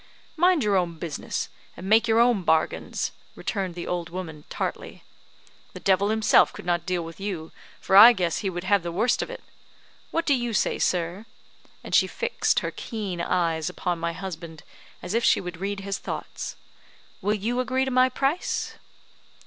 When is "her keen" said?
12.61-13.21